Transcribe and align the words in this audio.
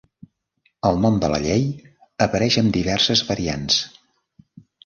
El 0.89 0.97
nom 1.03 1.19
de 1.25 1.29
la 1.33 1.41
llei 1.43 1.67
apareix 2.27 2.57
amb 2.63 2.75
diverses 2.79 3.25
variants. 3.31 3.81